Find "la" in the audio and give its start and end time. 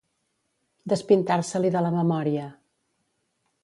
1.89-1.95